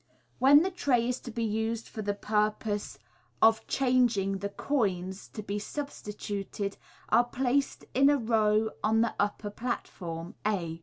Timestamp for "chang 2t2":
3.67-3.91